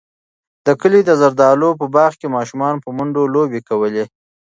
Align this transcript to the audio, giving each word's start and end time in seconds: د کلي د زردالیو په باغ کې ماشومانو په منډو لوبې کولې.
د 0.65 0.67
کلي 0.81 1.01
د 1.05 1.11
زردالیو 1.21 1.77
په 1.79 1.85
باغ 1.95 2.11
کې 2.19 2.33
ماشومانو 2.35 2.83
په 2.85 2.89
منډو 2.97 3.23
لوبې 3.35 3.61
کولې. 3.69 4.05